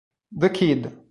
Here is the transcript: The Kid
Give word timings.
The 0.31 0.49
Kid 0.49 0.91